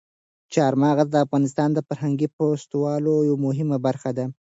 چار 0.53 0.73
مغز 0.81 1.07
د 1.11 1.15
افغانستان 1.25 1.69
د 1.73 1.79
فرهنګي 1.87 2.27
فستیوالونو 2.35 3.27
یوه 3.29 3.39
مهمه 3.45 3.77
برخه 3.85 4.11
ده. 4.17 4.25